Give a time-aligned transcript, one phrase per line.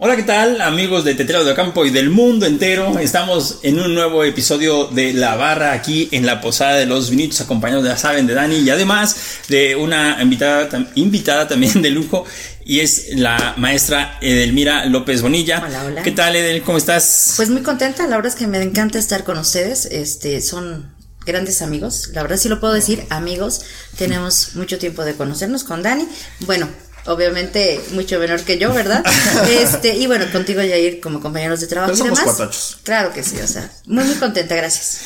[0.00, 3.00] Hola, ¿qué tal amigos de Tetrero de Campo y del mundo entero?
[3.00, 7.40] Estamos en un nuevo episodio de La Barra aquí en la Posada de los Vinitos,
[7.40, 9.16] acompañados, ya saben, de Dani y además
[9.48, 12.24] de una invitada, invitada también de lujo
[12.64, 15.64] y es la maestra Edelmira López Bonilla.
[15.66, 16.02] Hola, hola.
[16.04, 16.62] ¿Qué tal, Edel?
[16.62, 17.34] ¿Cómo estás?
[17.34, 20.94] Pues muy contenta, la verdad es que me encanta estar con ustedes, este, son
[21.26, 23.62] grandes amigos, la verdad sí lo puedo decir, amigos,
[23.96, 26.06] tenemos mucho tiempo de conocernos con Dani,
[26.46, 26.68] bueno,
[27.08, 29.04] obviamente mucho menor que yo, ¿verdad?
[29.48, 32.36] Este, y bueno, contigo Yair como compañeros de trabajo Pero y somos demás.
[32.36, 32.78] cuatachos.
[32.84, 35.00] Claro que sí, o sea, muy muy contenta, gracias.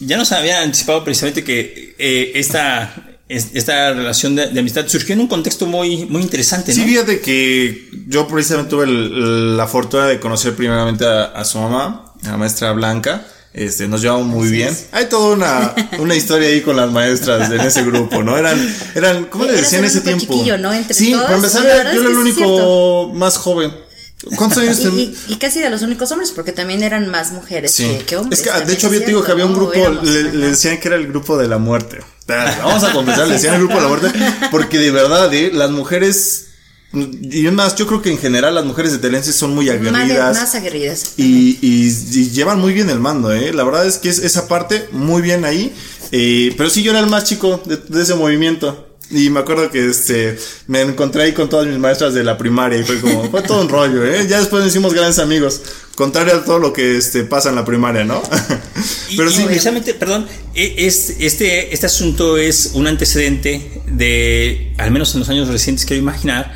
[0.00, 2.94] Ya nos había anticipado precisamente que eh, esta,
[3.28, 6.82] es- esta relación de, de amistad surgió en un contexto muy, muy interesante, ¿no?
[6.82, 11.58] Sí, fíjate que yo precisamente tuve el- la fortuna de conocer primeramente a, a su
[11.58, 13.26] mamá, a la maestra Blanca.
[13.56, 14.76] Este, nos llevamos muy bien.
[14.92, 18.36] Hay toda una, una historia ahí con las maestras en ese grupo, ¿no?
[18.36, 20.34] Eran, eran, ¿cómo le decían en ese tiempo?
[20.44, 23.72] Entre sí, todos, para empezar, yo era el único más joven.
[24.36, 27.70] ¿Cuántos años Y, y- y casi de los únicos hombres, porque también eran más mujeres
[27.72, 27.84] Sí.
[27.98, 28.40] que, que hombres.
[28.40, 30.96] Es que, de hecho, te digo que había un grupo, le, le decían que era
[30.98, 32.00] el grupo de la muerte.
[32.26, 34.12] Vamos a confesar, le decían el grupo de la muerte,
[34.50, 35.50] porque de verdad, ¿eh?
[35.52, 36.45] las mujeres,
[36.92, 40.36] y es más, yo creo que en general las mujeres de Telense son muy aguerridas.
[40.36, 41.12] más aguerridas.
[41.18, 43.52] Y, y- y llevan muy bien el mando, ¿eh?
[43.52, 45.74] La verdad es que es esa parte muy bien ahí.
[46.12, 48.84] eh, pero sí, yo era el más chico de, de ese movimiento.
[49.08, 52.78] Y me acuerdo que este me encontré ahí con todas mis maestras de la primaria
[52.80, 54.26] y fue como, fue todo un rollo, ¿eh?
[54.28, 55.62] Ya después nos hicimos grandes amigos.
[55.94, 58.20] Contrario a todo lo que este, pasa en la primaria, ¿no?
[59.16, 64.90] Pero y sí, precisamente, perdón, e- es, este, este asunto es un antecedente de, al
[64.90, 66.52] menos en los años recientes, quiero imaginar,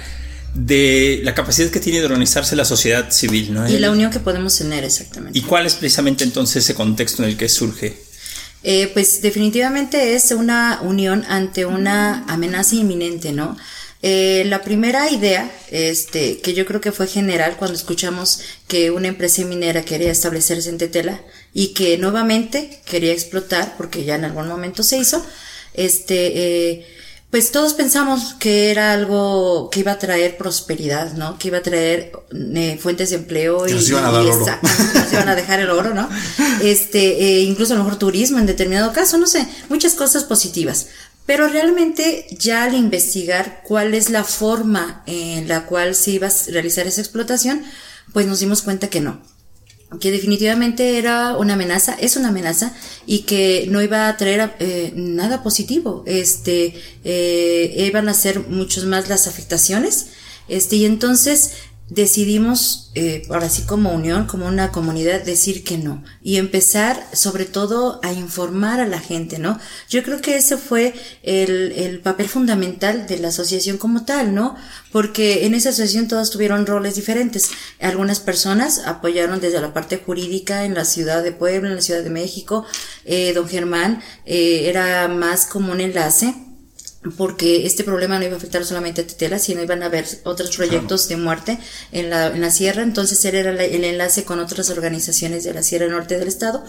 [0.54, 3.68] de la capacidad que tiene de organizarse la sociedad civil, ¿no?
[3.68, 5.38] Y la unión que podemos tener, exactamente.
[5.38, 7.96] ¿Y cuál es precisamente entonces ese contexto en el que surge?
[8.62, 13.56] Eh, pues definitivamente es una unión ante una amenaza inminente, ¿no?
[14.02, 19.08] Eh, la primera idea, este, que yo creo que fue general cuando escuchamos que una
[19.08, 21.20] empresa minera quería establecerse en Tetela
[21.52, 25.24] y que nuevamente quería explotar, porque ya en algún momento se hizo,
[25.74, 26.86] este, eh,
[27.30, 31.38] pues todos pensamos que era algo que iba a traer prosperidad, ¿no?
[31.38, 34.46] Que iba a traer eh, fuentes de empleo Que y, nos iban a dar oro.
[34.94, 36.08] nos iban a dejar el oro, ¿no?
[36.60, 40.88] Este, eh, incluso a lo mejor turismo en determinado caso, no sé, muchas cosas positivas.
[41.24, 46.32] Pero realmente ya al investigar cuál es la forma en la cual se iba a
[46.48, 47.62] realizar esa explotación,
[48.12, 49.22] pues nos dimos cuenta que no
[49.98, 52.72] que definitivamente era una amenaza, es una amenaza
[53.06, 56.04] y que no iba a traer eh, nada positivo.
[56.06, 56.74] Este,
[57.04, 60.06] eh, iban a ser muchos más las afectaciones.
[60.48, 61.52] Este, y entonces
[61.90, 67.44] decidimos, eh, ahora sí como unión, como una comunidad, decir que no y empezar sobre
[67.44, 69.58] todo a informar a la gente, ¿no?
[69.88, 74.56] Yo creo que ese fue el, el papel fundamental de la asociación como tal, ¿no?
[74.92, 77.50] Porque en esa asociación todas tuvieron roles diferentes.
[77.80, 82.02] Algunas personas apoyaron desde la parte jurídica en la ciudad de Puebla, en la ciudad
[82.02, 82.64] de México.
[83.04, 86.34] Eh, don Germán eh, era más como un enlace
[87.16, 90.54] porque este problema no iba a afectar solamente a Tetela, sino iban a haber otros
[90.56, 91.58] proyectos de muerte
[91.92, 95.54] en la, en la sierra, entonces él era la- el enlace con otras organizaciones de
[95.54, 96.62] la Sierra Norte del Estado,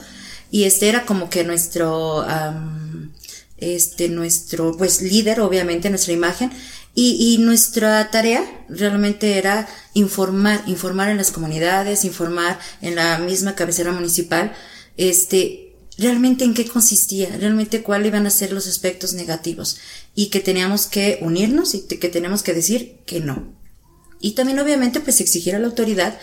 [0.50, 3.12] y este era como que nuestro, am,
[3.58, 6.52] este, nuestro, pues líder, obviamente, nuestra imagen,
[6.96, 13.56] y, y nuestra tarea realmente era informar, informar en las comunidades, informar en la misma
[13.56, 14.54] cabecera municipal,
[14.98, 15.71] este,
[16.02, 19.78] realmente en qué consistía, realmente cuáles iban a ser los aspectos negativos
[20.16, 23.54] y que teníamos que unirnos y que teníamos que decir que no.
[24.20, 26.18] Y también obviamente pues exigir a la autoridad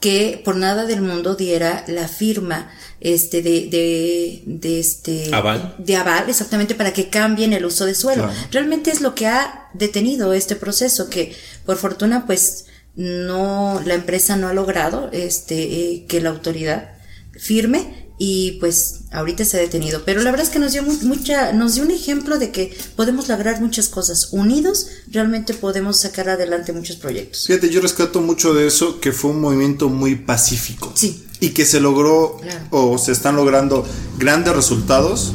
[0.00, 5.76] que por nada del mundo diera la firma este de, de, de este Aval.
[5.78, 8.24] de aval exactamente para que cambien el uso de suelo.
[8.24, 8.38] Claro.
[8.50, 11.34] Realmente es lo que ha detenido este proceso que
[11.64, 16.90] por fortuna pues no la empresa no ha logrado este eh, que la autoridad
[17.32, 20.96] firme y pues ahorita se ha detenido pero la verdad es que nos dio mu-
[21.02, 26.28] mucha nos dio un ejemplo de que podemos lograr muchas cosas unidos realmente podemos sacar
[26.28, 30.92] adelante muchos proyectos Fíjate, yo rescato mucho de eso, que fue un movimiento muy pacífico.
[30.94, 31.24] Sí.
[31.40, 32.64] Y que se logró Claro.
[32.70, 33.84] o se están logrando
[34.18, 35.32] grandes resultados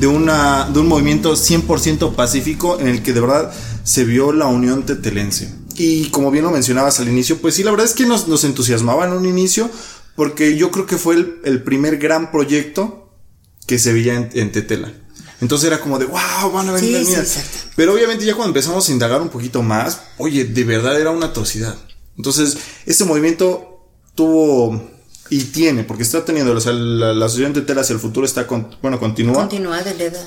[0.00, 3.52] de, una, de un movimiento 100% pacífico en el que de verdad
[3.84, 5.48] se vio la unión tetelense.
[5.76, 8.44] Y como bien lo mencionabas al inicio, pues sí, la verdad es que nos, nos
[8.44, 9.70] entusiasmaba en un inicio
[10.16, 13.12] porque yo creo que fue el, el primer gran proyecto
[13.66, 14.92] que se veía en, en Tetela.
[15.40, 17.36] Entonces era como de, wow, van a venir Sí, sí, minas".
[17.36, 17.58] exacto.
[17.76, 21.26] Pero obviamente ya cuando empezamos a indagar un poquito más, oye, de verdad era una
[21.26, 21.76] atrocidad.
[22.16, 24.90] Entonces, este movimiento tuvo
[25.28, 28.24] y tiene, porque está teniendo, o sea, la, la asociación de Tetela hacia el futuro
[28.24, 29.34] está, con- bueno, continúa.
[29.34, 30.26] continúa de edad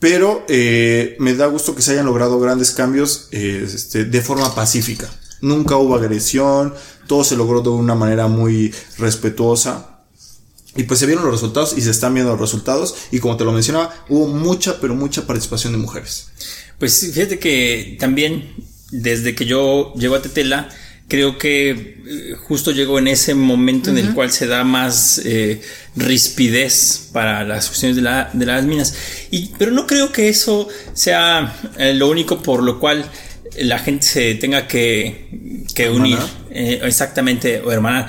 [0.00, 4.54] Pero eh, me da gusto que se hayan logrado grandes cambios eh, este, de forma
[4.54, 5.08] pacífica.
[5.40, 6.74] Nunca hubo agresión,
[7.06, 10.00] todo se logró de una manera muy respetuosa.
[10.76, 12.94] Y pues se vieron los resultados y se están viendo los resultados.
[13.10, 16.28] Y como te lo mencionaba, hubo mucha, pero mucha participación de mujeres.
[16.78, 18.54] Pues fíjate que también
[18.90, 20.68] desde que yo llego a Tetela,
[21.08, 25.60] creo que eh, justo llegó en ese momento en el cual se da más eh,
[25.96, 28.94] rispidez para las cuestiones de, la, de, las minas.
[29.30, 33.10] Y, pero no creo que eso sea eh, lo único por lo cual
[33.56, 36.18] la gente se tenga que, que unir
[36.50, 38.08] eh, exactamente o hermanar.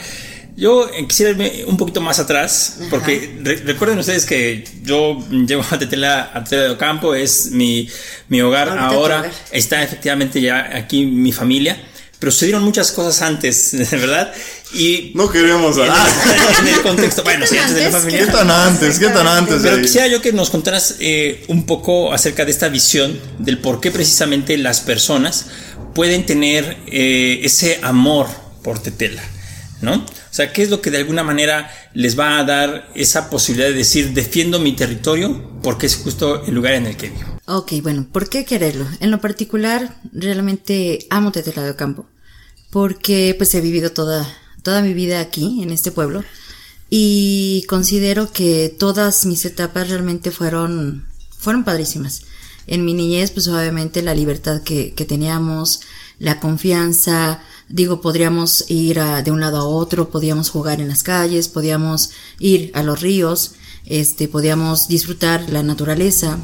[0.56, 3.32] Yo quisiera irme un poquito más atrás, porque
[3.64, 7.88] recuerden ustedes que yo llevo a Tetela, a Tetela de Ocampo, es mi,
[8.28, 11.78] mi hogar ahora, está efectivamente ya aquí mi familia,
[12.20, 14.34] pero sucedieron muchas cosas antes, ¿verdad?
[14.74, 16.08] Y no queremos hablar.
[16.60, 18.26] En, el contexto, bueno, sí, antes de la familia.
[18.26, 19.00] ¿Qué tan antes?
[19.00, 19.62] ¿Qué tan antes?
[19.64, 23.80] Pero quisiera yo que nos contaras eh, un poco acerca de esta visión del por
[23.80, 25.46] qué precisamente las personas
[25.96, 28.28] pueden tener eh, ese amor
[28.62, 29.24] por Tetela,
[29.82, 29.94] ¿no?
[29.94, 33.70] O sea, ¿qué es lo que de alguna manera les va a dar esa posibilidad
[33.70, 37.39] de decir defiendo mi territorio porque es justo el lugar en el que vivo?
[37.52, 38.86] Ok, bueno, ¿por qué quererlo?
[39.00, 42.06] En lo particular, realmente amo Tetela de Campo
[42.70, 44.28] porque pues he vivido toda,
[44.62, 46.24] toda mi vida aquí, en este pueblo,
[46.90, 51.08] y considero que todas mis etapas realmente fueron,
[51.38, 52.22] fueron padrísimas.
[52.68, 55.82] En mi niñez, pues obviamente la libertad que, que teníamos,
[56.20, 61.48] la confianza, digo, podríamos ir de un lado a otro, podíamos jugar en las calles,
[61.48, 63.54] podíamos ir a los ríos,
[63.86, 66.38] este, podíamos disfrutar la naturaleza.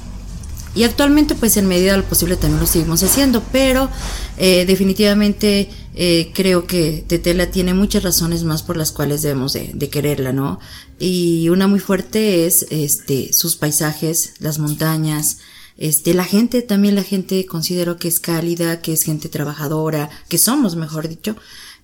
[0.76, 3.90] Y actualmente, pues en medida de lo posible también lo seguimos haciendo, pero
[4.38, 9.72] eh, definitivamente eh, creo que Tetela tiene muchas razones más por las cuales debemos de,
[9.74, 10.60] de, quererla, ¿no?
[11.00, 15.38] Y una muy fuerte es este, sus paisajes, las montañas,
[15.78, 20.38] este, la gente, también la gente considero que es cálida, que es gente trabajadora, que
[20.38, 21.38] somos, mejor dicho,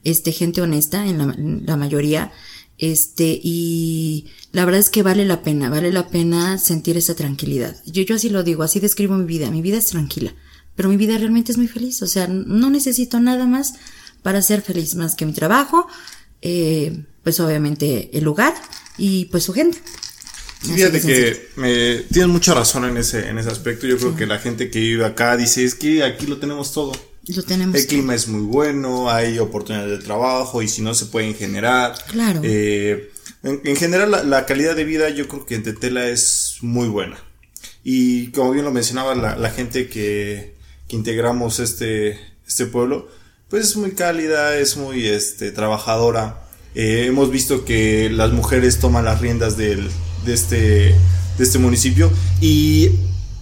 [0.04, 2.34] este, gente honesta en la, la mayoría,
[2.82, 7.78] este, y la verdad es que vale la pena, vale la pena sentir esa tranquilidad.
[7.86, 10.34] Yo, yo así lo digo, así describo mi vida, mi vida es tranquila,
[10.76, 13.76] pero mi vida realmente es muy feliz, o sea, no necesito nada más
[14.24, 15.88] para ser feliz más que mi trabajo,
[16.42, 18.56] eh, pues obviamente el lugar
[18.98, 19.78] y pues su gente.
[20.64, 23.86] Sí, fíjate que me, tienes mucha razón en ese, en ese aspecto.
[23.86, 26.94] Yo creo que la gente que vive acá dice, es que aquí lo tenemos todo.
[27.28, 31.06] Lo tenemos El clima es muy bueno, hay oportunidades de trabajo y si no se
[31.06, 31.96] pueden generar.
[32.08, 32.42] Claro.
[32.44, 33.12] Eh,
[33.44, 37.18] en, general la, la, calidad de vida yo creo que en Tetela es muy buena.
[37.84, 40.56] Y como bien lo mencionaba la, la gente que,
[40.88, 43.08] que integramos este, este pueblo,
[43.50, 46.44] pues es muy cálida, es muy este, trabajadora.
[46.74, 49.90] Eh, hemos visto que las mujeres toman las riendas del,
[50.26, 50.56] de, este,
[51.38, 52.92] de este municipio y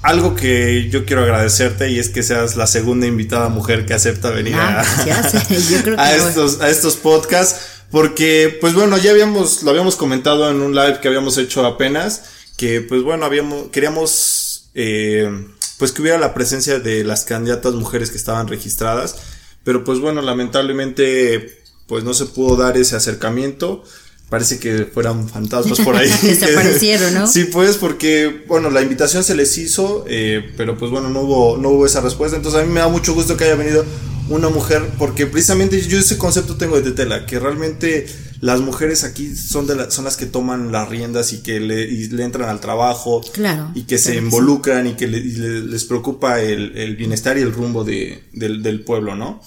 [0.01, 4.30] algo que yo quiero agradecerte y es que seas la segunda invitada mujer que acepta
[4.30, 9.96] venir ah, a, a, estos, a estos podcasts porque pues bueno ya habíamos lo habíamos
[9.96, 12.24] comentado en un live que habíamos hecho apenas
[12.56, 15.30] que pues bueno habíamos queríamos eh,
[15.78, 19.18] pues que hubiera la presencia de las candidatas mujeres que estaban registradas
[19.66, 23.84] pero pues bueno lamentablemente pues no se pudo dar ese acercamiento
[24.30, 26.10] parece que fueran fantasmas por ahí.
[26.22, 27.28] Desaparecieron, ¿no?
[27.28, 31.58] sí, pues, porque, bueno, la invitación se les hizo, eh, pero pues bueno, no hubo,
[31.58, 32.38] no hubo esa respuesta.
[32.38, 33.84] Entonces a mí me da mucho gusto que haya venido
[34.30, 38.06] una mujer, porque precisamente yo ese concepto tengo de Tetela, que realmente
[38.42, 41.82] las mujeres aquí son de la, son las que toman las riendas y que le,
[41.84, 43.22] y le entran al trabajo.
[43.34, 43.72] Claro.
[43.74, 47.51] Y que se involucran y que le, y les preocupa el, el, bienestar y el
[47.51, 49.42] rumbo de, del, del pueblo, ¿no?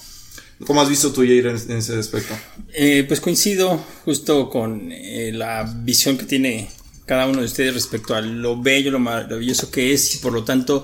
[0.65, 2.33] ¿Cómo has visto tú, Jair, en, en ese aspecto?
[2.73, 6.69] Eh, pues coincido justo con eh, la visión que tiene
[7.05, 10.43] cada uno de ustedes respecto a lo bello, lo maravilloso que es y por lo
[10.43, 10.83] tanto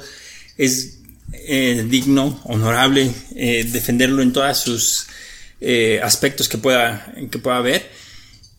[0.58, 1.00] es
[1.32, 5.08] eh, digno, honorable eh, defenderlo en todos sus
[5.62, 7.90] eh, aspectos que pueda, que pueda haber.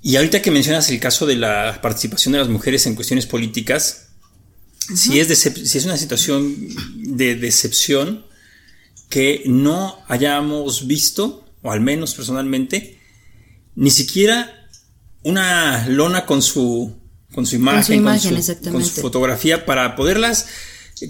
[0.03, 4.09] Y ahorita que mencionas el caso de la participación de las mujeres en cuestiones políticas,
[4.89, 4.97] uh -huh.
[4.97, 6.57] si, es si es una situación
[6.97, 8.25] de decepción,
[9.11, 12.99] que no hayamos visto, o al menos personalmente,
[13.75, 14.69] ni siquiera
[15.25, 16.97] una lona con su,
[17.35, 20.47] con su imagen, con su, imagen, con su, con su fotografía para poderlas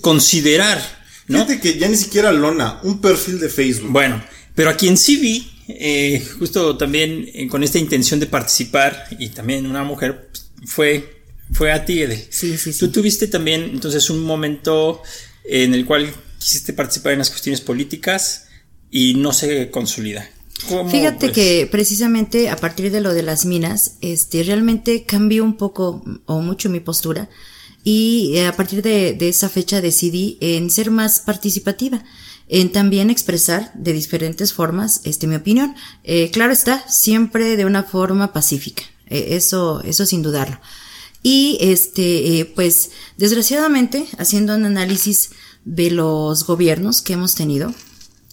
[0.00, 0.80] considerar.
[1.28, 1.44] ¿no?
[1.44, 3.92] Fíjate que ya ni siquiera lona, un perfil de Facebook.
[3.92, 9.08] Bueno, pero a quien sí vi, eh, justo también eh, con esta intención de participar,
[9.18, 10.30] y también una mujer,
[10.64, 12.26] fue, fue a ti, Edel.
[12.30, 12.78] Sí, sí, sí.
[12.78, 15.02] Tú tuviste también entonces un momento
[15.44, 18.46] en el cual quisiste participar en las cuestiones políticas
[18.90, 20.28] y no se consolida.
[20.68, 21.32] ¿Cómo, Fíjate pues?
[21.32, 26.40] que precisamente a partir de lo de las minas, este, realmente cambió un poco o
[26.40, 27.28] mucho mi postura
[27.84, 32.02] y eh, a partir de, de esa fecha decidí en ser más participativa.
[32.48, 35.76] en también expresar de diferentes formas este mi opinión.
[36.02, 38.82] Eh, claro está, siempre de una forma pacífica.
[39.06, 40.58] Eh, eso, eso sin dudarlo.
[41.22, 45.30] Y este, eh, pues, desgraciadamente, haciendo un análisis
[45.64, 47.74] de los gobiernos que hemos tenido,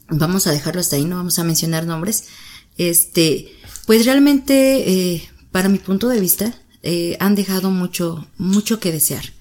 [0.10, 2.26] vamos a dejarlo hasta ahí, no vamos a mencionar nombres,
[2.78, 3.52] este,
[3.86, 6.54] pues realmente, eh, para mi punto de vista,
[6.84, 9.34] eh, han dejado mucho, mucho que desear.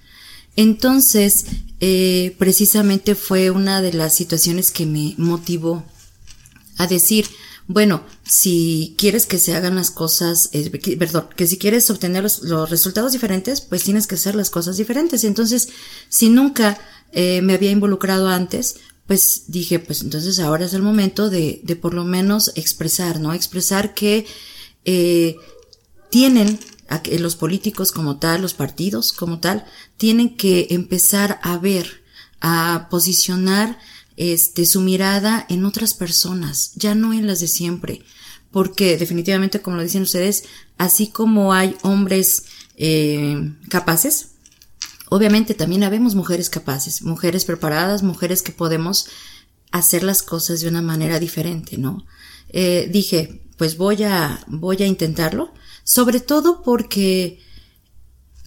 [0.57, 1.47] Entonces,
[1.81, 5.85] eh, precisamente fue una de las situaciones que me motivó
[6.79, 7.27] a decir,
[7.69, 10.51] bueno, si quieres que se hagan las cosas,
[10.99, 14.77] perdón, que si quieres obtener los, los resultados diferentes, pues tienes que hacer las cosas
[14.77, 15.25] diferentes.
[15.25, 15.69] Entonces,
[16.09, 16.79] si nunca
[17.13, 21.77] eh, me había involucrado antes, pues dije, pues entonces ahora es el momento de, de
[21.77, 23.33] por lo menos expresar, ¿no?
[23.33, 24.27] Expresar que
[24.85, 25.37] eh,
[26.11, 26.59] tienen
[26.89, 29.65] a que los políticos como tal, los partidos como tal,
[29.97, 32.03] tienen que empezar a ver,
[32.41, 33.79] a posicionar
[34.17, 38.03] este su mirada en otras personas, ya no en las de siempre,
[38.51, 40.45] porque definitivamente, como lo dicen ustedes,
[40.79, 42.45] así como hay hombres
[42.77, 44.36] eh, capaces,
[45.11, 49.09] obviamente también habemos mujeres capaces, mujeres preparadas, mujeres que podemos
[49.71, 52.07] hacer las cosas de una manera diferente, ¿no?
[52.49, 55.53] Eh, dije, pues voy a, voy a intentarlo,
[55.85, 57.41] sobre todo porque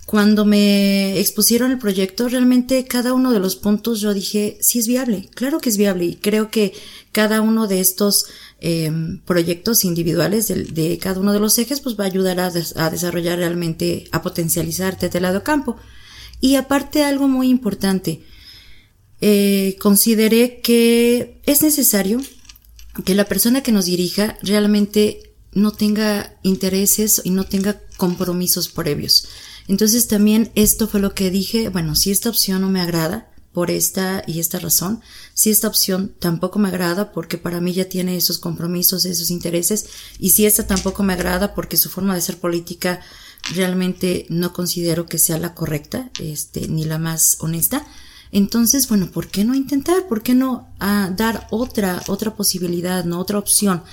[0.05, 4.87] cuando me expusieron el proyecto, realmente cada uno de los puntos yo dije, sí es
[4.87, 6.73] viable, claro que es viable y creo que
[7.11, 8.25] cada uno de estos
[8.59, 8.91] eh,
[9.25, 12.89] proyectos individuales de, de, cada uno de los ejes pues va a ayudar a, a
[12.89, 15.77] desarrollar realmente, a potencializar Tetelado Campo.
[16.41, 18.23] Y aparte algo muy importante,
[19.21, 22.21] eh, consideré que es necesario
[23.05, 29.27] que la persona que nos dirija realmente no tenga intereses y no tenga compromisos previos.
[29.67, 33.71] Entonces también esto fue lo que dije, bueno, si esta opción no me agrada por
[33.71, 35.01] esta y esta razón,
[35.33, 39.87] si esta opción tampoco me agrada porque para mí ya tiene esos compromisos, esos intereses,
[40.19, 43.01] y si esta tampoco me agrada porque su forma de ser política
[43.53, 47.85] realmente no considero que sea la correcta, este, ni la más honesta,
[48.31, 50.07] entonces, bueno, ¿por qué no intentar?
[50.07, 53.83] ¿Por qué no ah, dar otra, otra posibilidad, no otra opción?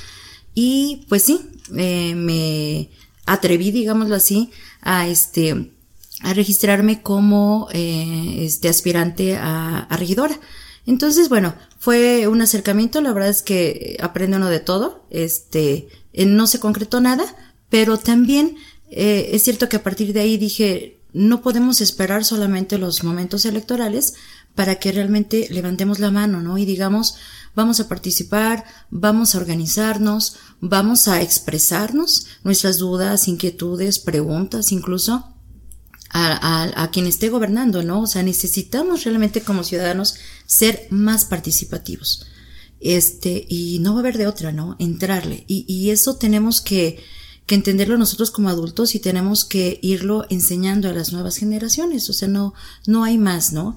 [0.55, 1.41] Y pues sí,
[1.77, 2.91] eh, me
[3.25, 4.51] atreví, digámoslo así,
[4.83, 5.73] a este,
[6.21, 10.39] a registrarme como eh, este aspirante a, a, regidora.
[10.87, 16.47] Entonces, bueno, fue un acercamiento, la verdad es que aprende uno de todo, este, no
[16.47, 17.25] se concretó nada,
[17.71, 18.57] pero también
[18.91, 23.45] eh, es cierto que a partir de ahí dije, no podemos esperar solamente los momentos
[23.45, 24.15] electorales
[24.55, 26.59] para que realmente levantemos la mano, ¿no?
[26.59, 27.17] Y digamos,
[27.55, 35.35] vamos a participar, vamos a organizarnos, vamos a expresarnos nuestras dudas, inquietudes, preguntas, incluso
[36.11, 38.03] a, a, a, quien esté gobernando, ¿no?
[38.03, 40.17] O sea, necesitamos realmente como ciudadanos
[40.47, 42.27] ser más participativos.
[42.81, 44.77] Este, y no va a haber de otra, ¿no?
[44.79, 45.45] Entrarle.
[45.49, 47.03] Y, y eso tenemos que,
[47.47, 52.11] que entenderlo nosotros como adultos y tenemos que irlo enseñando a las nuevas generaciones.
[52.11, 52.55] O sea, no,
[52.87, 53.77] no hay más, ¿no?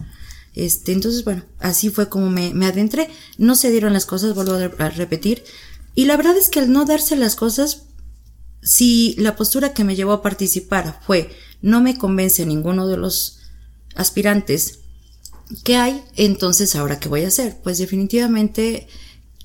[0.56, 3.10] Este, entonces, bueno, así fue como me, me adentré.
[3.38, 5.44] No se dieron las cosas, vuelvo a repetir.
[5.94, 7.84] Y la verdad es que al no darse las cosas,
[8.62, 11.30] si la postura que me llevó a participar fue
[11.62, 13.40] no me convence ninguno de los
[13.96, 14.80] aspirantes
[15.64, 17.58] que hay, entonces ahora qué voy a hacer?
[17.64, 18.88] Pues definitivamente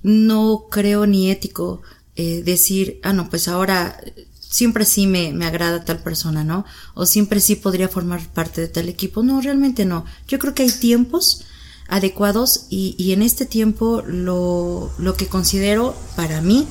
[0.03, 1.83] no creo ni ético
[2.17, 3.99] eh, decir, ah, no, pues ahora
[4.41, 6.65] siempre sí me, me agrada tal persona, ¿no?
[6.95, 9.23] O siempre sí podría formar parte de tal equipo.
[9.23, 10.05] No, realmente no.
[10.29, 11.45] Yo creo que hay tiempos
[11.89, 16.67] adecuados y, y en este tiempo lo, lo que considero para mí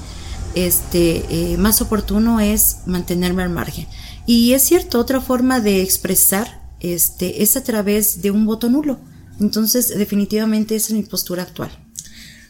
[0.56, 3.88] este eh, más oportuno es mantenerme al margen.
[4.26, 9.00] Y es cierto, otra forma de expresar este es a través de un voto nulo.
[9.40, 11.72] Entonces, definitivamente esa es mi postura actual.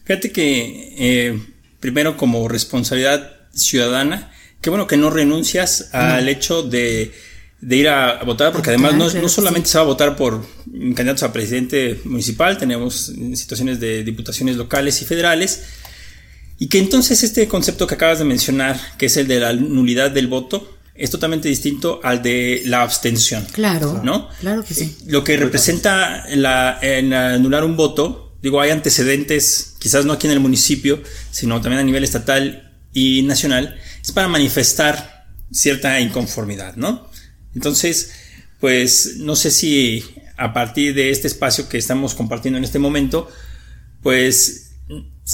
[0.03, 1.52] Fíjate que eh,
[1.83, 7.11] primero como responsabilidad ciudadana, qué bueno que no renuncias al hecho de,
[7.59, 10.47] de, ir a, a votar, porque además no, no solamente se va a votar por
[10.95, 15.63] candidatos a presidente municipal, tenemos situaciones de diputaciones locales y federales,
[16.57, 20.09] y que entonces este concepto que acabas de mencionar, que es el de la nulidad
[20.09, 23.45] del voto, es totalmente distinto al de la abstención.
[23.51, 23.99] Claro.
[24.05, 24.29] ¿No?
[24.39, 24.95] Claro que sí.
[25.07, 30.33] Lo que representa la, en anular un voto, digo, hay antecedentes, quizás no aquí en
[30.33, 37.09] el municipio, sino también a nivel estatal y nacional, es para manifestar cierta inconformidad, ¿no?
[37.55, 38.12] Entonces,
[38.59, 40.03] pues no sé si
[40.35, 43.29] a partir de este espacio que estamos compartiendo en este momento,
[44.01, 44.71] pues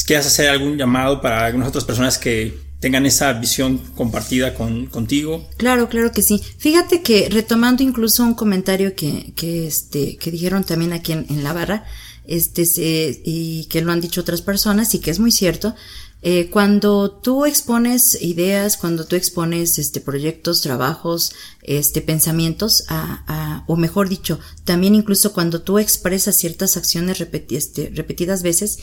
[0.06, 5.50] quieras hacer algún llamado para algunas otras personas que tengan esa visión compartida con, contigo.
[5.58, 6.42] Claro, claro que sí.
[6.60, 11.44] Fíjate que retomando incluso un comentario que, que, este, que dijeron también aquí en, en
[11.44, 11.86] la barra,
[12.30, 15.76] este, y que lo han dicho otras personas y que es muy cierto,
[16.22, 21.32] eh, cuando tú expones ideas, cuando tú expones este proyectos, trabajos,
[21.64, 27.20] este pensamientos, a, o mejor dicho, también incluso cuando tú expresas ciertas acciones
[27.50, 28.80] este, repetidas veces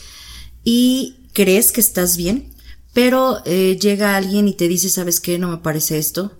[0.64, 2.54] y crees que estás bien,
[2.94, 5.38] pero eh, llega alguien y te dice, ¿sabes qué?
[5.38, 6.32] No me parece esto.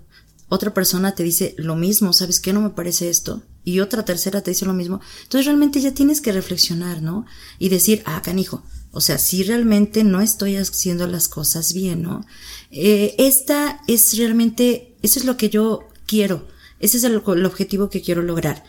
[0.49, 2.53] Otra persona te dice lo mismo, ¿sabes qué?
[2.53, 3.43] No me parece esto.
[3.67, 5.01] Y otra tercera te dice lo mismo.
[5.23, 7.25] Entonces realmente ya tienes que reflexionar, ¿no?
[7.59, 12.25] Y decir, ah, canijo, o sea, si realmente no estoy haciendo las cosas bien, ¿no?
[12.71, 16.47] Eh, esta es realmente, eso es lo que yo quiero.
[16.79, 18.63] Ese es el, objetivo que quiero lograr.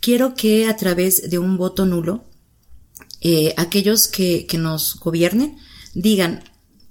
[0.00, 2.24] Quiero que a través de un voto nulo,
[3.22, 5.56] eh, aquellos que, que nos gobiernen
[5.92, 6.44] digan,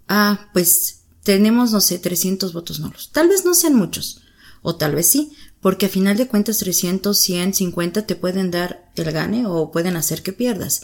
[0.09, 3.12] ah, pues tenemos, no sé, 300 votos nulos.
[3.13, 4.25] Tal vez no sean muchos,
[4.65, 5.31] o tal vez sí,
[5.62, 9.95] porque a final de cuentas 300, 100, 50 te pueden dar el gane o pueden
[9.95, 10.81] hacer que pierdas.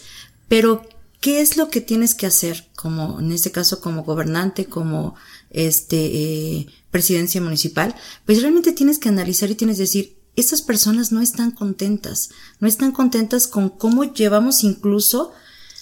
[0.48, 0.84] Pero
[1.22, 5.14] ¿Qué es lo que tienes que hacer como, en este caso, como gobernante, como
[5.52, 7.96] este, eh, presidencia municipal?
[8.26, 12.68] Pues realmente tienes que analizar y tienes que decir, estas personas no están contentas, no
[12.68, 15.32] están contentas con cómo llevamos incluso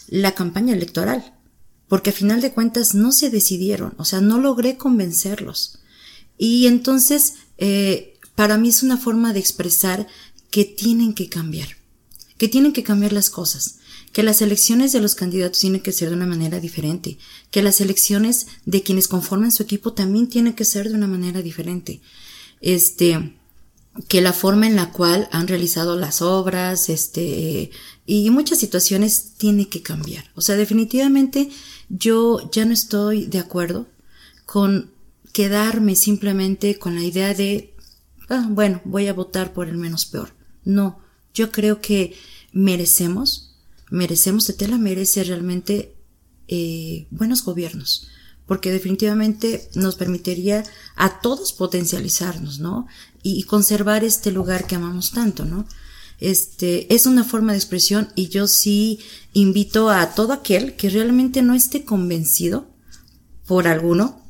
[0.10, 1.34] la campaña electoral,
[1.88, 5.79] porque a final de cuentas no se decidieron, o sea, no logré convencerlos.
[6.38, 10.08] Y entonces, eh, para mí es una forma de expresar
[10.50, 11.70] que tienen que cambiar,
[12.38, 13.80] que tienen que cambiar las cosas
[14.12, 17.18] que las elecciones de los candidatos tienen que ser de una manera diferente,
[17.51, 21.42] que las elecciones de quienes conforman su equipo también tienen que ser de una manera
[21.42, 22.01] diferente.
[22.62, 23.36] Este,
[24.08, 27.72] que la forma en la cual han realizado las obras, este,
[28.06, 30.25] y muchas situaciones tiene que cambiar.
[30.36, 31.50] O sea, definitivamente
[31.89, 33.88] yo ya no estoy de acuerdo
[34.46, 34.92] con
[35.34, 37.76] quedarme simplemente con la idea de,
[38.30, 40.34] ah, bueno, voy a votar por el menos peor.
[40.64, 41.00] No,
[41.34, 42.16] yo creo que
[42.52, 43.50] merecemos
[43.90, 45.96] merecemos, Tetela merece realmente
[46.48, 48.08] eh, buenos gobiernos,
[48.46, 50.63] porque definitivamente nos permitiría
[50.96, 52.88] a todos potencializarnos, ¿no?
[53.22, 55.68] Y, conservar este lugar que amamos tanto, ¿no?
[56.20, 59.00] Este, es una forma de expresión y yo sí
[59.34, 62.68] invito a todo aquel que realmente no esté convencido
[63.46, 64.22] por alguno,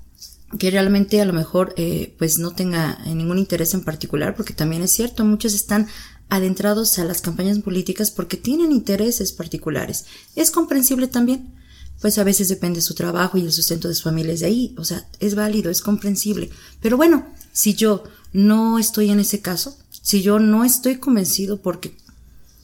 [0.58, 4.82] que realmente a lo mejor eh, pues no tenga ningún interés en particular, porque también
[4.82, 5.88] es cierto, muchos están
[6.30, 10.06] adentrados a las campañas políticas porque tienen intereses particulares.
[10.36, 11.54] Es comprensible también,
[12.02, 14.86] pues a veces depende su trabajo y el sustento de sus familias de ahí, o
[14.86, 16.50] sea, es válido, es comprensible.
[16.82, 21.96] Pero bueno, si yo no estoy en ese caso, si yo no estoy convencido porque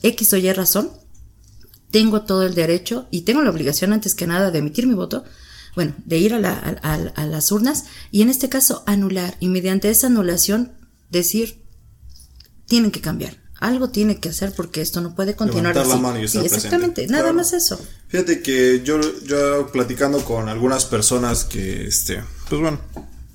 [0.02, 0.90] X o Y razón,
[1.90, 5.24] tengo todo el derecho y tengo la obligación antes que nada de emitir mi voto,
[5.76, 10.08] bueno, de ir a, a las urnas y en este caso anular y mediante esa
[10.08, 10.72] anulación
[11.10, 11.62] decir,
[12.66, 15.88] tienen que cambiar algo tiene que hacer porque esto no puede continuar así.
[15.88, 17.80] La mano y exactamente, nada más eso.
[18.08, 22.80] Fíjate que yo, yo platicando con algunas personas que, este, pues bueno,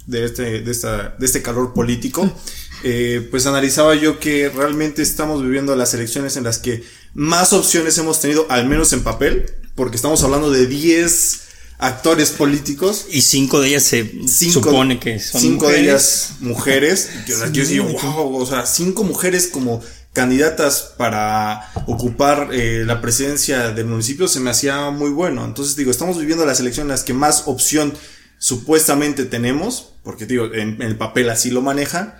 [0.05, 2.31] de este, de esta, de este calor político,
[2.83, 7.97] eh, pues analizaba yo que realmente estamos viviendo las elecciones en las que más opciones
[7.97, 11.41] hemos tenido, al menos en papel, porque estamos hablando de 10
[11.81, 13.07] actores políticos.
[13.09, 17.09] Y cinco de ellas se supone que son Cinco de ellas mujeres.
[17.51, 19.81] yo, digo, wow, o sea, cinco mujeres como
[20.13, 25.43] candidatas para ocupar eh, la presidencia del municipio se me hacía muy bueno.
[25.43, 27.93] Entonces digo, estamos viviendo las elecciones en las que más opción
[28.37, 32.15] supuestamente tenemos, porque digo, en, el papel así lo manejan,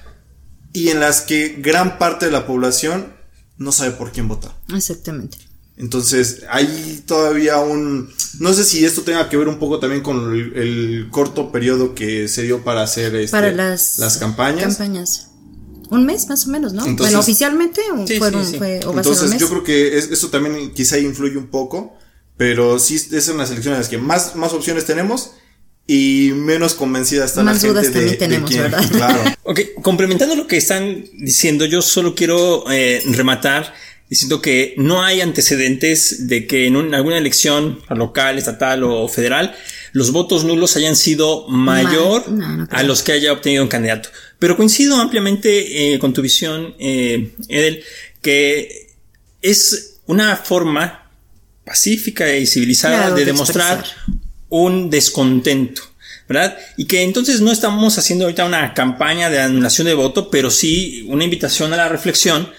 [0.74, 3.14] y en las que gran parte de la población
[3.58, 4.56] no sabe por quién votar.
[4.74, 5.38] Exactamente.
[5.82, 8.14] Entonces, hay todavía un...
[8.40, 12.28] No sé si esto tenga que ver un poco también con el, corto periodo que
[12.28, 14.78] se dio para hacer este, para las, las campañas.
[14.78, 15.28] campañas
[15.90, 16.86] un mes más o menos, ¿no?
[16.96, 17.82] bueno, oficialmente
[18.18, 21.98] fueron, fue o Entonces, yo creo que eso también quizá influye un poco,
[22.38, 25.32] pero sí es una selección en las que más, más opciones tenemos
[25.86, 28.86] y menos convencida está más la gente dudas también tenemos, ¿verdad?
[28.92, 29.22] Claro.
[29.44, 33.74] ok, complementando lo que están diciendo, yo solo quiero eh, rematar
[34.12, 39.56] diciendo que no hay antecedentes de que en alguna elección local, estatal o federal
[39.94, 42.26] los votos nulos hayan sido mayor
[42.72, 44.10] a los que haya obtenido un candidato.
[44.38, 47.86] Pero coincido ampliamente eh, con tu visión, eh, Edel,
[48.22, 48.90] que
[49.42, 51.10] es una forma
[51.64, 53.86] pacífica y civilizada de, demostrar
[54.50, 55.84] un descontento.
[56.28, 56.58] ¿verdad?
[56.76, 61.06] Y que entonces no estamos haciendo ahorita una campaña de anulación de voto, pero sí
[61.08, 62.50] una invitación a la reflexión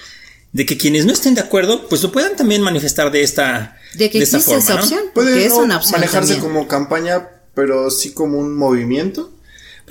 [0.53, 4.11] de que quienes no estén de acuerdo, pues lo puedan también manifestar de esta, de
[4.11, 8.57] que existe esa opción, Puede es una opción manejarse como campaña, pero sí como un
[8.57, 9.32] movimiento.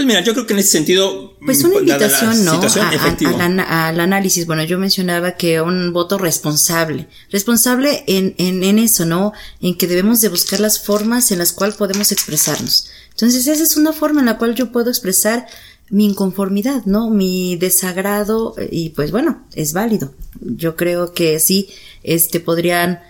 [0.01, 1.35] Pues mira, yo creo que en ese sentido.
[1.45, 2.51] Pues una invitación, ¿no?
[2.81, 2.89] A-
[3.35, 4.45] a- al, análisis.
[4.47, 7.07] Bueno, yo mencionaba que un voto responsable.
[7.31, 9.31] Responsable en, en, en eso, ¿no?
[9.61, 12.89] En que debemos de buscar las formas en las cuales podemos expresarnos.
[13.11, 15.45] Entonces, esa es una forma en la cual yo puedo expresar
[15.89, 17.09] mi inconformidad, ¿no?
[17.09, 20.13] Mi desagrado, eh, y pues bueno, es válido.
[20.39, 21.69] Yo creo que sí,
[22.01, 23.01] este, podrían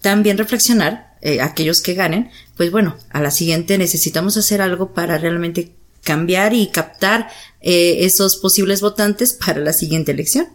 [0.00, 5.18] también reflexionar, eh, aquellos que ganen, pues bueno, a la siguiente necesitamos hacer algo para
[5.18, 5.72] realmente
[6.04, 7.28] cambiar y captar
[7.60, 10.48] eh, esos posibles votantes para la siguiente elección.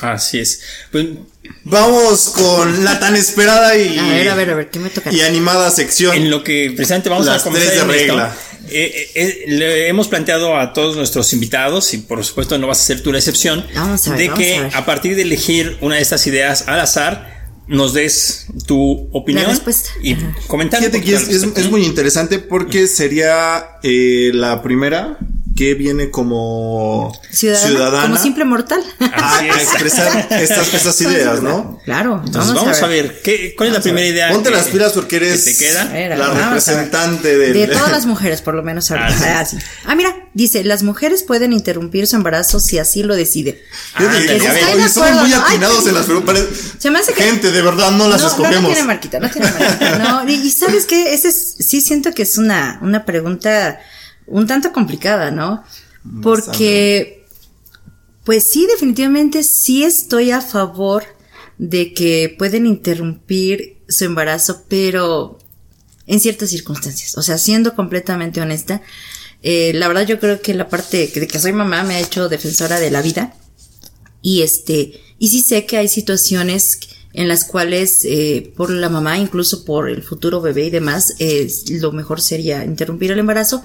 [0.00, 0.60] Así es.
[0.90, 1.06] Pues
[1.64, 5.12] Vamos con la tan esperada y, A ver, a ver, a ver, ¿qué me toca?
[5.12, 6.14] y animada sección.
[6.14, 8.36] en lo que precisamente vamos Las a comenzar tres de esto, regla.
[8.68, 12.84] eh, eh, le hemos planteado a todos nuestros invitados, y por supuesto no vas a
[12.84, 14.76] ser tú la excepción, Vamos a ver, de vamos que a ver.
[14.76, 19.90] a partir de elegir una de estas ideas al azar, nos des tu opinión respuesta.
[20.02, 20.34] y Ajá.
[20.46, 20.80] comentar.
[20.80, 25.18] Fíjate que es, es- muy interesante porque sería eh, la primera
[25.54, 28.82] que viene como Ciudadana, como simple mortal.
[29.00, 31.78] a, expresar estas, estas ideas, ¿no?
[31.84, 33.20] Claro, Entonces vamos, a, ver.
[33.22, 34.30] ¿qué, ¿cuál es la primera idea?
[34.30, 35.82] Ponte que- las pilas porque eres que te queda?
[35.82, 37.52] A ver, la representante del...
[37.52, 39.08] De todas las mujeres, por lo menos ahorita.
[39.20, 39.56] Ah, Ah, sí.
[39.84, 43.56] Ah, mira, dice, las mujeres pueden interrumpir su embarazo si así lo deciden.
[43.96, 45.20] Fíjate Ah, que acuerdo.
[45.22, 46.38] muy Ay, atinados en las preguntas.
[46.78, 48.54] Se me hace que- Gente, de verdad, no las no, escogemos.
[48.62, 49.98] No, no tiene marquita, no tiene marquita.
[49.98, 53.80] No, y, y sabes qué, ese es, sí siento que es una, una pregunta
[54.26, 55.62] un tanto complicada, ¿no?
[56.22, 57.24] Porque,
[58.24, 61.04] pues sí, definitivamente sí estoy a favor
[61.58, 65.38] de que pueden interrumpir su embarazo, pero
[66.06, 67.16] en ciertas circunstancias.
[67.16, 68.82] O sea, siendo completamente honesta,
[69.42, 72.28] eh, la verdad yo creo que la parte de que soy mamá me ha hecho
[72.28, 73.34] defensora de la vida.
[74.22, 76.78] Y este, y sí sé que hay situaciones
[77.12, 81.50] en las cuales eh, por la mamá, incluso por el futuro bebé y demás, eh,
[81.68, 83.62] lo mejor sería interrumpir el embarazo.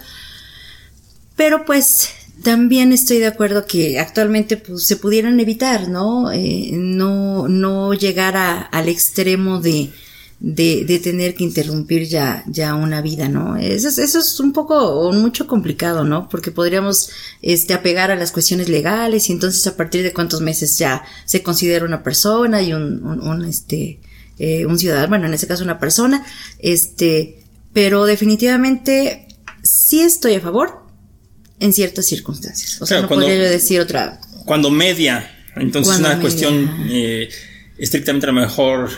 [1.37, 2.09] Pero pues
[2.43, 6.31] también estoy de acuerdo que actualmente pues, se pudieran evitar, ¿no?
[6.33, 9.91] Eh, no, no llegar a- al extremo de,
[10.39, 13.55] de, de tener que interrumpir ya, ya una vida, ¿no?
[13.57, 16.27] Eso es, eso es un poco mucho complicado, ¿no?
[16.29, 17.09] Porque podríamos
[17.41, 21.41] este, apegar a las cuestiones legales y entonces a partir de cuántos meses ya se
[21.43, 23.99] considera una persona y un, un, un, este,
[24.39, 26.25] eh, un ciudadano, bueno, en ese caso una persona,
[26.59, 29.27] este, pero definitivamente
[29.63, 30.86] sí estoy a favor
[31.59, 32.81] en ciertas circunstancias.
[32.81, 34.19] O sea, Claro, no cuando- podría yo decir otra.
[34.45, 37.29] Cuando media, entonces Cuando una media, cuestión eh,
[37.77, 38.89] estrictamente a lo mejor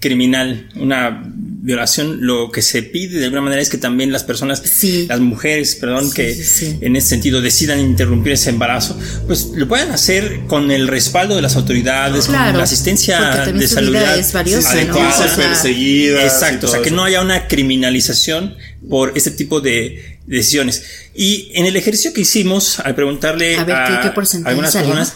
[0.00, 4.62] criminal, una violación, lo que se pide de alguna manera es que también las personas,
[4.64, 5.06] Sí.
[5.08, 6.78] las mujeres, perdón, Sí, que sí, sí.
[6.80, 11.42] en ese sentido decidan interrumpir ese embarazo, pues lo puedan hacer con el respaldo de
[11.42, 13.92] las autoridades, con la asistencia de salud
[14.32, 14.96] valiosa, Sí, ¿no?
[14.96, 16.96] O sea, perseguidas y Exacto, o sea, que eso.
[16.96, 18.54] no haya una criminalización
[18.88, 20.84] por este tipo de decisiones.
[21.14, 24.72] Y en el ejercicio que hicimos, al preguntarle A ver, ¿qué- a qué porcentaje algunas
[24.72, 24.88] salió?
[24.94, 25.14] personas,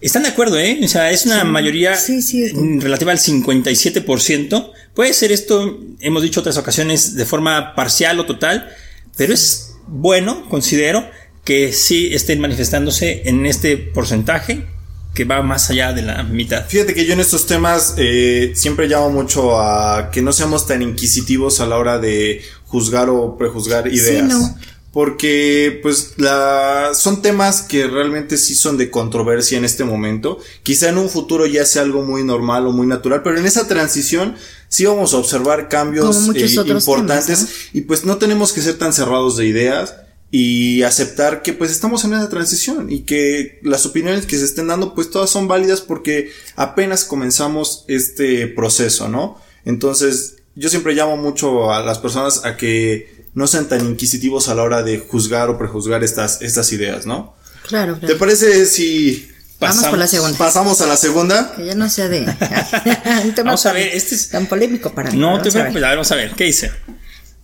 [0.00, 0.80] están de acuerdo, ¿eh?
[0.82, 4.72] O sea, es una mayoría Sí, sí, es- relativa al 57%.
[4.94, 8.70] Puede ser esto, hemos dicho otras ocasiones, de forma parcial o total,
[9.16, 11.08] pero es bueno, considero,
[11.44, 14.64] que sí estén manifestándose en este porcentaje
[15.12, 16.64] que va más allá de la mitad.
[16.66, 20.80] Fíjate que yo en estos temas eh, siempre llamo mucho a que no seamos tan
[20.82, 22.40] inquisitivos a la hora de
[22.72, 24.26] juzgar o prejuzgar ideas.
[24.26, 24.56] no.
[24.92, 30.38] Porque pues la, son temas que realmente sí son de controversia en este momento.
[30.62, 33.66] Quizá en un futuro ya sea algo muy normal o muy natural, pero en esa
[33.66, 34.34] transición
[34.68, 38.92] sí vamos a observar cambios eh, importantes temas, y pues no tenemos que ser tan
[38.92, 39.94] cerrados de ideas
[40.30, 44.66] y aceptar que pues estamos en esa transición y que las opiniones que se estén
[44.66, 49.38] dando pues todas son válidas porque apenas comenzamos este proceso, ¿no?
[49.64, 54.54] Entonces yo siempre llamo mucho a las personas a que no sean tan inquisitivos a
[54.54, 57.34] la hora de juzgar o prejuzgar estas, estas ideas, ¿no?
[57.66, 59.28] Claro, ¿Te parece si
[59.60, 60.36] Vamos por la segunda.
[60.36, 61.54] pasamos a la segunda?
[61.56, 62.20] Que ya no sea de.
[62.20, 62.26] un
[63.34, 65.16] tema Vamos a tan- ver, este es- Tan polémico para mí.
[65.18, 66.72] No te preocupes, a ver, vamos a ver, ¿qué dice?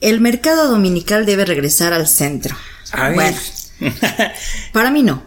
[0.01, 2.57] El mercado dominical debe regresar al centro.
[2.93, 3.15] A ver.
[3.15, 3.39] Bueno,
[4.73, 5.23] para mí no.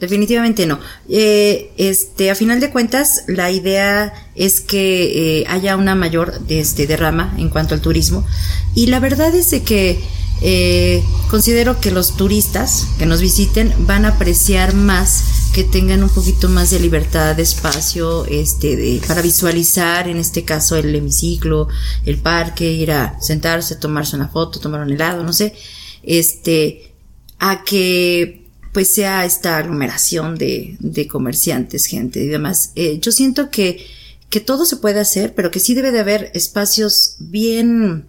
[0.00, 0.80] Definitivamente no.
[1.10, 6.86] Eh, este, a final de cuentas, la idea es que eh, haya una mayor este,
[6.86, 8.26] derrama en cuanto al turismo.
[8.74, 10.02] Y la verdad es de que
[10.40, 16.08] eh, considero que los turistas que nos visiten van a apreciar más que tengan un
[16.08, 21.68] poquito más de libertad de espacio este de, para visualizar en este caso el hemiciclo
[22.06, 25.54] el parque ir a sentarse tomarse una foto tomar un helado no sé
[26.02, 26.94] este
[27.38, 28.40] a que
[28.72, 32.70] pues sea esta aglomeración de, de comerciantes, gente y demás.
[32.76, 33.84] Eh, yo siento que,
[34.28, 38.06] que todo se puede hacer, pero que sí debe de haber espacios bien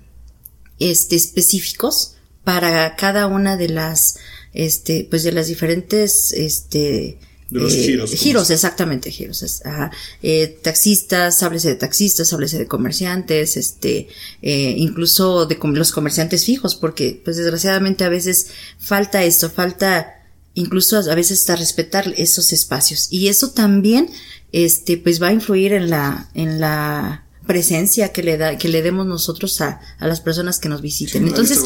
[0.80, 4.18] este, específicos para cada una de las
[4.54, 7.18] este, pues de las diferentes, este,
[7.50, 9.62] De los eh, giros, giros, exactamente, giros.
[9.66, 9.92] ajá.
[10.22, 14.08] Eh, taxistas, háblese de taxistas, háblese de comerciantes, este,
[14.42, 18.48] eh, incluso de com- los comerciantes fijos, porque, pues desgraciadamente a veces
[18.78, 20.18] falta esto, falta
[20.54, 23.08] incluso a veces hasta respetar esos espacios.
[23.10, 24.10] Y eso también,
[24.52, 28.82] este, pues va a influir en la, en la presencia que le da, que le
[28.82, 31.24] demos nosotros a, a las personas que nos visiten.
[31.24, 31.60] Sí, Entonces,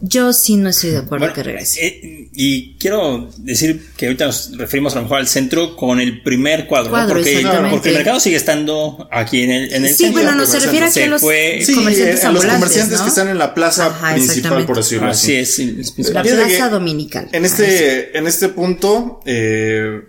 [0.00, 1.86] yo sí no estoy de acuerdo Bueno, que regrese.
[1.86, 6.20] eh, y quiero decir que ahorita nos referimos a lo mejor al centro con el
[6.22, 7.08] primer cuadro, ¿no?
[7.08, 10.22] Porque, el mercado sigue estando aquí en el, en el Sí, centro.
[10.22, 13.04] bueno, no se refiere a Se los fue- Sí, comerciantes eh, a los comerciantes ¿no?
[13.04, 15.76] que están en la plaza Ajá, principal, por decirlo Así así.
[15.80, 17.28] es, es La plaza que dominical.
[17.32, 20.00] En este, en este punto, eh,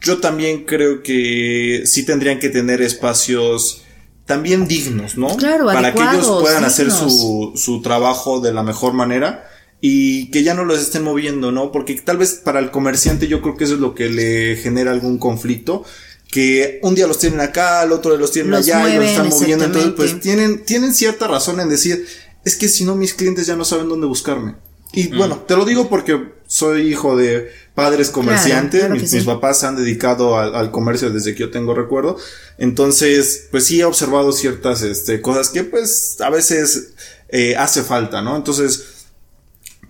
[0.00, 3.82] yo también creo que sí tendrían que tener espacios
[4.24, 5.36] también dignos, ¿no?
[5.36, 9.49] Claro, Para que ellos puedan hacer su, su trabajo de la mejor manera
[9.80, 11.72] y que ya no los estén moviendo, ¿no?
[11.72, 14.90] Porque tal vez para el comerciante yo creo que eso es lo que le genera
[14.90, 15.84] algún conflicto.
[16.30, 19.04] Que un día los tienen acá, al otro día los tienen Los allá y los
[19.06, 19.64] están moviendo.
[19.64, 22.06] Entonces, pues tienen, tienen cierta razón en decir,
[22.44, 24.54] es que si no mis clientes ya no saben dónde buscarme.
[24.92, 29.16] Y bueno, te lo digo porque soy hijo de padres comerciantes, claro que mis, sí.
[29.16, 32.16] mis papás se han dedicado al, al comercio desde que yo tengo recuerdo,
[32.58, 36.94] entonces pues sí he observado ciertas este, cosas que pues a veces
[37.28, 38.36] eh, hace falta, ¿no?
[38.36, 38.99] Entonces,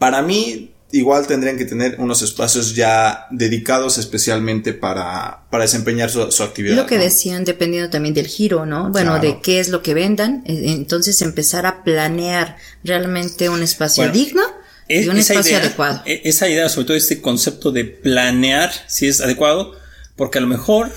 [0.00, 6.32] para mí igual tendrían que tener unos espacios ya dedicados especialmente para, para desempeñar su,
[6.32, 6.74] su actividad.
[6.74, 7.02] Lo que ¿no?
[7.02, 8.90] decían, dependiendo también del giro, ¿no?
[8.90, 9.22] Bueno, Claro.
[9.36, 10.42] de qué es lo que vendan.
[10.46, 14.42] eh, Entonces empezar a planear realmente un espacio Bueno, digno
[14.88, 16.02] Es- y un espacio idea, adecuado.
[16.06, 19.74] e- Esa idea, sobre todo este concepto de planear si es adecuado,
[20.16, 20.90] porque a lo mejor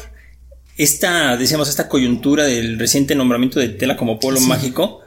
[0.77, 5.01] esta, decíamos, esta coyuntura del reciente nombramiento de Tela como pueblo mágico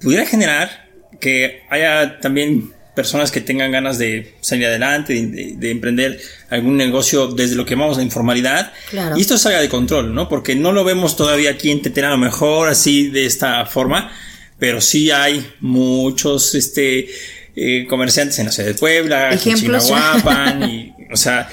[0.00, 0.83] pudiera generar
[1.20, 6.76] que haya también personas que tengan ganas de salir adelante, de, de- de emprender algún
[6.76, 8.72] negocio desde lo que llamamos la informalidad.
[8.90, 9.16] Claro.
[9.18, 10.28] Y esto salga de control, ¿no?
[10.28, 14.12] Porque no lo vemos todavía aquí en Tetera a lo mejor así de esta forma,
[14.60, 17.08] pero sí hay muchos este,
[17.56, 19.86] eh, comerciantes en la ciudad de Puebla, en Ejemplos.
[19.88, 21.48] Chignahuapan, y, o sea,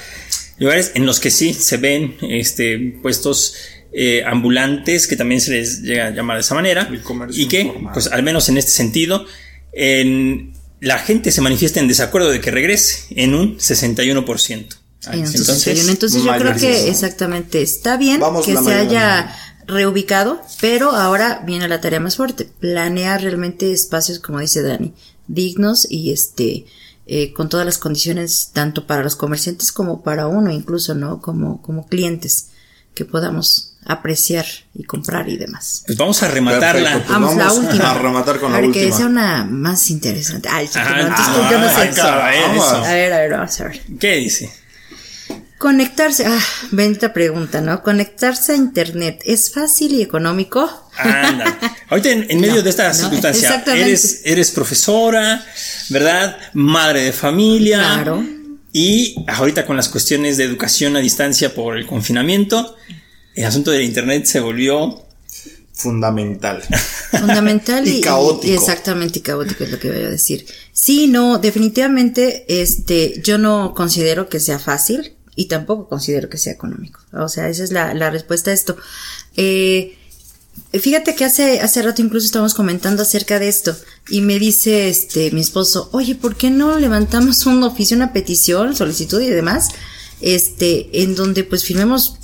[0.58, 3.56] lugares en los que sí se ven este, puestos
[3.92, 7.48] eh, ambulantes que también se les llega a llamar de esa manera El comercio y
[7.48, 7.92] que, informal.
[7.92, 9.26] pues al menos en este sentido,
[9.72, 14.76] en, la gente se manifiesta en desacuerdo de que regrese en un 61%.
[15.06, 15.90] En un Entonces, 61.
[15.90, 19.18] Entonces yo creo que exactamente está bien Vamos que se mayoría.
[19.20, 24.92] haya reubicado, pero ahora viene la tarea más fuerte, planear realmente espacios, como dice Dani,
[25.28, 26.66] dignos y este
[27.06, 31.20] eh, con todas las condiciones tanto para los comerciantes como para uno incluso, ¿no?
[31.20, 32.48] Como, como clientes
[32.94, 35.82] que podamos apreciar y comprar y demás.
[35.86, 36.90] Pues vamos a rematarla.
[36.92, 37.90] Perfecto, pues Vamos, la última.
[37.90, 38.96] a rematar con la a ver, que última.
[38.96, 40.48] sea una más interesante.
[40.50, 41.90] Ay, chico, Ajá, no, ah, yo no sé.
[41.94, 42.76] cabrón, eso.
[42.84, 43.80] A ver, a ver, vamos a ver.
[43.98, 44.52] ¿Qué dice?
[45.58, 46.38] Conectarse, ah,
[46.72, 47.84] bendita pregunta, ¿no?
[47.84, 50.68] Conectarse a internet, ¿es fácil y económico?
[50.98, 51.56] Anda.
[51.88, 55.44] Ahorita en, en medio No, de esta no, circunstancia, eres, eres profesora,
[55.90, 56.36] ¿verdad?
[56.54, 57.78] Madre de familia.
[57.78, 58.24] Claro.
[58.72, 62.76] Y ahorita con las cuestiones de educación a distancia por el confinamiento,
[63.34, 65.02] el asunto del internet se volvió
[65.74, 66.62] Fundamental.
[67.10, 68.46] Fundamental y, Y caótico.
[68.46, 70.46] y exactamente y caótico es lo que voy a decir.
[70.72, 76.52] Sí, no, definitivamente, este, yo no considero que sea fácil y tampoco considero que sea
[76.52, 77.00] económico.
[77.12, 78.76] O sea, esa es la, la respuesta a esto.
[79.36, 79.96] Eh,
[80.78, 83.74] Fíjate que hace, hace rato incluso estábamos comentando acerca de esto
[84.08, 88.74] y me dice este mi esposo, oye, ¿por qué no levantamos un oficio, una petición,
[88.76, 89.68] solicitud y demás?
[90.20, 92.16] Este, en donde pues firmemos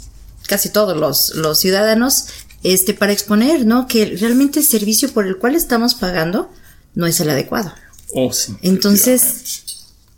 [0.49, 2.27] casi todos los, los ciudadanos,
[2.65, 3.87] este, para exponer, ¿no?
[3.87, 6.51] Que realmente el servicio por el cual estamos pagando
[6.97, 7.73] no es el adecuado.
[8.15, 9.63] Oh, sí, Entonces,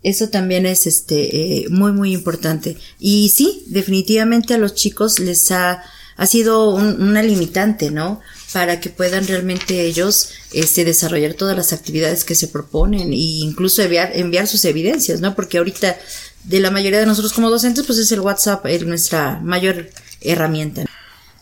[0.02, 2.78] eso también es este eh, muy muy importante.
[2.98, 5.82] Y sí, definitivamente a los chicos les ha,
[6.16, 8.20] ha sido un- una limitante, ¿no?
[8.52, 13.82] Para que puedan realmente ellos este, desarrollar todas las actividades que se proponen e incluso
[13.82, 15.34] enviar, enviar sus evidencias, ¿no?
[15.34, 15.98] Porque ahorita
[16.44, 19.90] de la mayoría de nosotros como docentes, pues es el WhatsApp el- nuestra mayor
[20.20, 20.84] herramienta.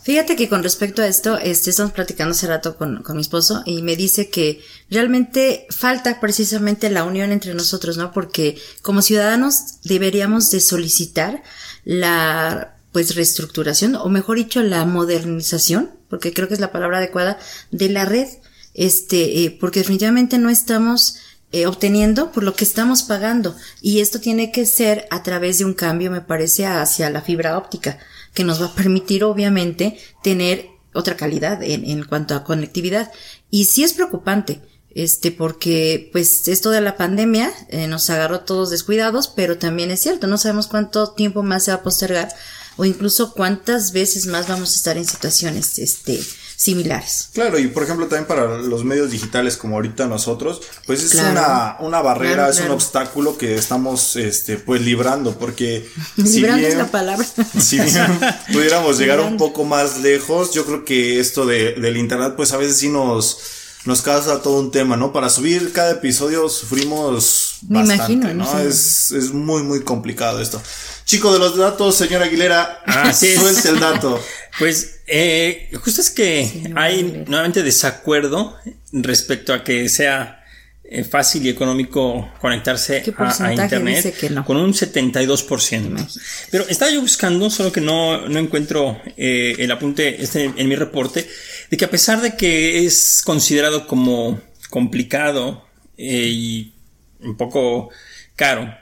[0.09, 3.63] Fíjate que con respecto a esto, este, estamos platicando hace rato con, con mi esposo
[3.67, 8.11] y me dice que realmente falta precisamente la unión entre nosotros, ¿no?
[8.11, 11.43] Porque como ciudadanos deberíamos de solicitar
[11.85, 17.39] la pues reestructuración o mejor dicho la modernización, porque creo que es la palabra adecuada
[17.71, 18.29] de la red,
[18.73, 21.17] este, eh, porque definitivamente no estamos
[21.53, 25.67] eh, obteniendo por lo que estamos pagando y esto tiene que ser a través de
[25.67, 27.99] un cambio, me parece, hacia la fibra óptica
[28.35, 33.11] que nos va a permitir obviamente tener otra calidad en, en cuanto a conectividad.
[33.51, 34.61] Y sí es preocupante,
[34.91, 40.01] este, porque pues esto de la pandemia eh, nos agarró todos descuidados, pero también es
[40.01, 42.29] cierto, no sabemos cuánto tiempo más se va a postergar
[42.77, 46.21] o incluso cuántas veces más vamos a estar en situaciones, este,
[46.59, 47.29] similares.
[47.35, 51.77] Claro, y por ejemplo también para los medios digitales como ahorita nosotros, pues es una,
[51.79, 56.79] una barrera, Claro, es un obstáculo que estamos este pues librando, porque Librando es bien-
[56.79, 57.25] la palabra.
[57.61, 58.19] si bien
[58.53, 59.45] pudiéramos llegar un Librando.
[59.47, 63.39] poco más lejos, yo creo que esto de, del internet pues a veces sí nos
[63.85, 65.13] nos causa todo un tema, ¿no?
[65.13, 68.59] Para subir cada episodio sufrimos Me bastante, imagino, ¿no?
[68.59, 70.61] Es, es muy, muy complicado esto.
[71.07, 73.41] Chico de los datos, señor Aguilera, Así es.
[73.41, 74.21] suelte el dato.
[74.59, 78.57] Pues eh, justo es que hay nuevamente desacuerdo
[78.93, 80.45] respecto a que sea
[80.85, 84.45] eh, fácil y económico conectarse ¿Qué a- a, internet no?
[84.45, 85.77] con un 72%.
[85.87, 86.21] Imagínate.
[86.51, 90.77] Pero estaba yo buscando, solo que no, no encuentro eh, el apunte este en mi
[90.77, 91.29] reporte,
[91.71, 94.41] de que a pesar de que es considerado como
[94.71, 95.67] complicado
[95.99, 96.75] eh, y
[97.21, 97.91] un poco
[98.37, 98.75] caro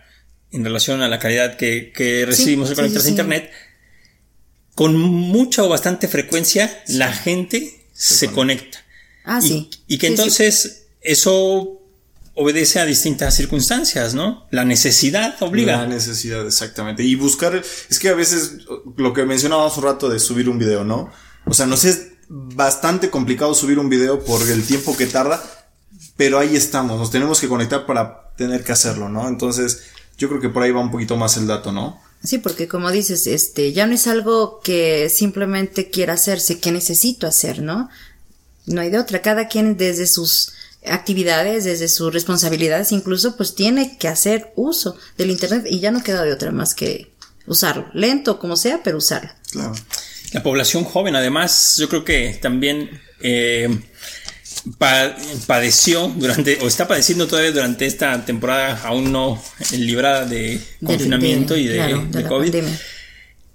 [0.52, 3.08] en relación a la calidad que, que recibimos sí, al conectarse sí.
[3.08, 3.50] a internet,
[4.76, 8.78] con mucha o bastante frecuencia la gente se conecta.
[9.24, 9.70] Ah, Y- sí.
[9.88, 10.20] Y, que Sí, sí.
[10.20, 11.80] entonces eso
[12.34, 14.46] obedece a distintas circunstancias, ¿no?
[14.50, 15.78] La necesidad obliga.
[15.78, 17.02] La necesidad, exactamente.
[17.02, 18.58] Y buscar, es que a veces
[18.96, 21.10] lo que mencionábamos un rato de subir un video, ¿no?
[21.46, 25.42] O sea, nos es bastante complicado subir un video por el tiempo que tarda,
[26.16, 29.28] pero ahí estamos, nos tenemos que conectar para tener que hacerlo, ¿no?
[29.28, 29.84] Entonces,
[30.18, 32.00] yo creo que por ahí va un poquito más el dato, ¿no?
[32.22, 37.26] Sí, porque como dices, este, ya no es algo que simplemente quiera hacerse, que necesito
[37.26, 37.88] hacer, ¿no?
[38.66, 39.22] No hay de otra.
[39.22, 40.52] Cada quien desde sus
[40.84, 46.02] actividades, desde sus responsabilidades, incluso, pues tiene que hacer uso del internet y ya no
[46.02, 47.12] queda de otra más que
[47.46, 47.86] usarlo.
[47.94, 49.30] Lento como sea, pero usarlo.
[49.52, 49.74] Claro.
[50.32, 53.68] La población joven, además, yo creo que también eh,
[54.78, 61.54] pa- padeció durante, o está padeciendo todavía durante esta temporada aún no librada de confinamiento
[61.54, 62.80] de- y de, claro, de la COVID, pandemia.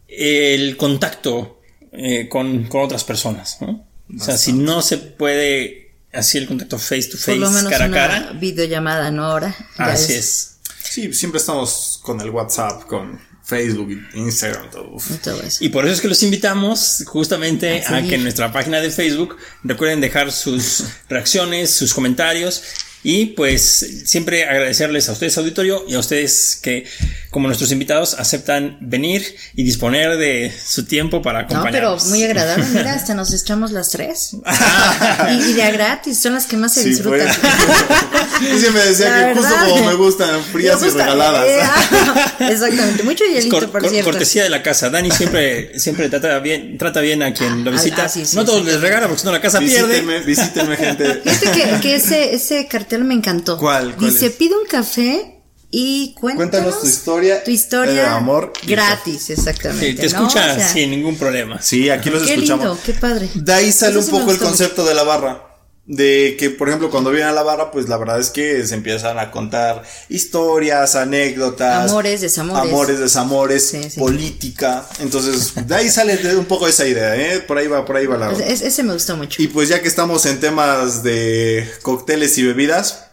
[0.08, 3.86] el contacto eh, con, con otras personas, ¿no?
[4.20, 7.72] O sea, si no se puede así el contacto face to Por face, lo menos
[7.72, 9.26] cara a cara, videollamada, ¿no?
[9.26, 9.56] Ahora.
[9.78, 10.58] así es.
[10.84, 14.92] Sí, siempre estamos con el WhatsApp, con Facebook, Instagram, todo.
[14.94, 15.12] Uf.
[15.12, 15.64] y todo eso.
[15.64, 18.92] Y por eso es que los invitamos justamente A a, que en nuestra página de
[18.92, 22.64] Facebook recuerden dejar sus reacciones, sus comentarios
[23.04, 26.86] y pues siempre agradecerles a ustedes auditorio y a ustedes que
[27.32, 29.24] como nuestros invitados aceptan venir
[29.56, 32.06] y disponer de su tiempo para No, pero acompañarnos.
[32.08, 32.66] muy agradable.
[32.74, 34.32] Mira, hasta nos echamos las tres.
[35.32, 37.28] y, y de a gratis, son las que más se Sí, disfrutan.
[38.42, 39.70] Yo siempre decía La que justo verdad.
[39.70, 41.46] como me gustan, frías Me y gusta, regaladas.
[41.48, 44.10] eh, ah, exactamente, mucho Es hielito, cor- por cor- cierto.
[44.12, 44.90] cortesía de la casa.
[44.90, 48.06] Dani siempre, siempre trata bien, trata bien a quien lo Ah, visita.
[48.06, 50.02] ah, sí, sí, no todos les regala porque si no la casa pierde.
[50.02, 51.22] Visítenme, visítenme, gente.
[51.24, 53.58] Fíjate que, que ese, ese cartel me encantó.
[53.58, 53.96] ¿Cuál?
[53.96, 54.34] ¿Cuál Dice, es?
[54.34, 55.38] pide un café
[55.70, 59.88] y cuéntanos, Cuéntanos tu historia Tu historia de amor gratis, exactamente.
[59.88, 60.08] Sí, te ¿no?
[60.08, 61.62] escucha O sea, sin ningún problema.
[61.62, 62.66] Sí, aquí los Qué escuchamos.
[62.66, 63.30] lindo, qué padre.
[63.36, 65.51] De ahí sale Eso un poco el concepto de la barra.
[65.94, 68.76] De que, por ejemplo, cuando vienen a la barra, pues la verdad es que se
[68.76, 71.92] empiezan a contar historias, anécdotas.
[71.92, 72.64] Amores, desamores.
[72.72, 74.00] Amores, desamores, Sí, sí.
[74.00, 74.86] política.
[75.00, 77.42] Entonces, de ahí sale un poco esa idea, ¿eh?
[77.42, 79.42] Por ahí va, por ahí va la Ese, ese- me gustó mucho.
[79.42, 83.08] Y pues ya que estamos en temas de cócteles y bebidas,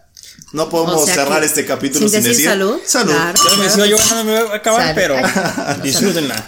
[0.53, 3.13] no podemos O sea cerrar este capítulo sin, sin decir salud, Salud.
[3.13, 3.41] claro.
[3.61, 4.95] Decía yo, "Ah, no me voy a acabar, Salud.
[4.95, 5.17] pero
[5.83, 6.47] disfrútenla.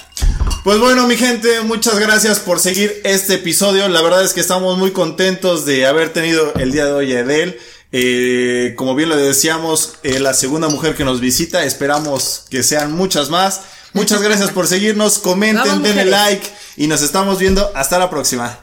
[0.64, 3.88] Pues bueno, mi gente, muchas gracias por seguir este episodio.
[3.88, 7.20] La verdad es que estamos muy contentos de haber tenido el día de hoy a
[7.20, 7.58] Edel.
[7.92, 11.64] Eh, como bien lo decíamos, eh, la segunda mujer que nos visita.
[11.64, 13.62] Esperamos que sean muchas más.
[13.94, 15.18] Muchas gracias por seguirnos.
[15.18, 16.10] Comenten, Vamos, denle mujeres.
[16.12, 16.46] like
[16.76, 17.72] y nos estamos viendo.
[17.74, 18.62] Hasta la próxima.